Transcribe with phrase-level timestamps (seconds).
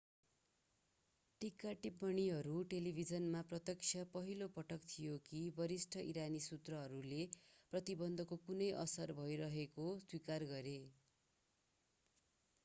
[1.41, 7.21] टीका-टिप्पणीहरू टेलिभिजनमा प्रत्यक्ष पहिलो पटक थिए कि वरिष्ठ ईरानी सुत्रहरूले
[7.73, 10.77] प्रतिबन्धको कुनै असर भइरहेको स्वीकार गरे